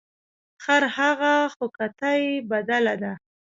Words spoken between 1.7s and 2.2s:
کته